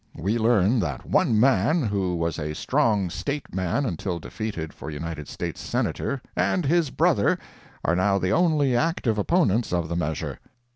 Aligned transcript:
We 0.15 0.39
learn 0.39 0.79
that 0.79 1.05
one 1.05 1.39
man, 1.39 1.83
who 1.83 2.15
was 2.15 2.39
a 2.39 2.55
strong 2.55 3.11
State 3.11 3.53
man 3.53 3.85
until 3.85 4.17
defeated 4.17 4.73
for 4.73 4.89
United 4.89 5.27
States 5.27 5.61
Senator, 5.61 6.23
and 6.35 6.65
his 6.65 6.89
brother, 6.89 7.37
are 7.85 7.95
now 7.95 8.17
the 8.17 8.31
only 8.33 8.75
active 8.75 9.19
opponents 9.19 9.71
of 9.71 9.89
the 9.89 9.95
measure." 9.95 10.39